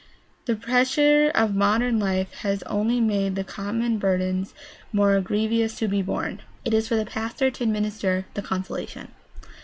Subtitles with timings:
[0.47, 4.55] The pressure of modern life has only made the common burdens
[4.91, 6.41] more grievous to be borne.
[6.65, 9.09] It is for the pastor to administer the consolation.